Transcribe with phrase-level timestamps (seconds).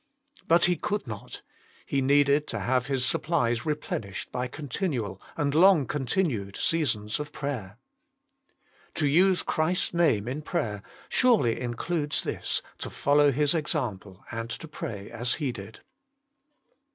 [0.47, 1.43] But He could not;
[1.85, 7.77] He needed to have His supplies replenished by continual and long continued seasons of prayer.
[8.95, 12.61] To use Christ s Name 134 THE MINISTRY OP INTERCESSION in prayer surely includes this,
[12.79, 15.81] to follow His example and to pray as He did.